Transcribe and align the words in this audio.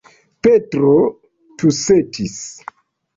Petro 0.45 0.93
tusetis. 1.63 2.39